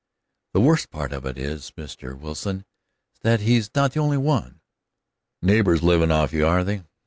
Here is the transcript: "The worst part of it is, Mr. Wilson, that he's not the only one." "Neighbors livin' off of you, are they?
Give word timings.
"The 0.53 0.61
worst 0.61 0.89
part 0.89 1.13
of 1.13 1.27
it 1.27 1.37
is, 1.37 1.73
Mr. 1.77 2.17
Wilson, 2.17 2.65
that 3.21 3.41
he's 3.41 3.69
not 3.75 3.91
the 3.93 3.99
only 3.99 4.17
one." 4.17 4.59
"Neighbors 5.43 5.83
livin' 5.83 6.11
off 6.11 6.29
of 6.29 6.33
you, 6.33 6.47
are 6.47 6.63
they? 6.63 6.81